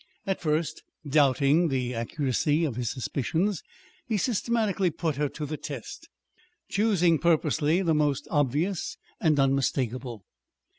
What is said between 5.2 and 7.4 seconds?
to the test, choosing